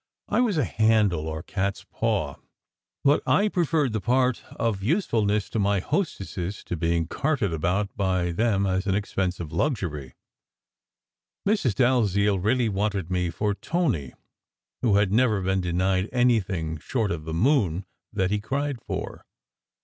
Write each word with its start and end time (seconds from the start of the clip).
I 0.29 0.41
was 0.41 0.57
a 0.57 0.63
handle, 0.65 1.27
or 1.27 1.43
cat 1.43 1.77
s 1.77 1.85
paw; 1.91 2.37
but 3.03 3.21
I 3.27 3.49
preferred 3.49 3.93
the 3.93 4.01
part 4.01 4.43
of 4.53 4.81
usefulness 4.81 5.47
to 5.51 5.59
my 5.59 5.79
hostesses 5.79 6.63
to 6.63 6.75
being 6.75 7.05
carted 7.05 7.53
about 7.53 7.95
by 7.95 8.31
them 8.31 8.65
as 8.65 8.87
an 8.87 8.95
expensive 8.95 9.51
luxury. 9.51 10.15
Mrs. 11.47 11.75
Dalziel 11.75 12.39
really 12.39 12.67
wanted 12.67 13.11
me 13.11 13.29
for 13.29 13.53
Tony, 13.53 14.15
who 14.81 14.95
had 14.95 15.11
never 15.11 15.39
been 15.39 15.61
denied 15.61 16.09
anything 16.11 16.79
short 16.79 17.11
of 17.11 17.25
the 17.25 17.33
moon 17.35 17.85
that 18.11 18.31
he 18.31 18.39
cried 18.39 18.81
for. 18.81 19.23